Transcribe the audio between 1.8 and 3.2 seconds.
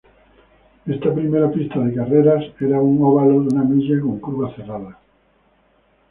carreras era un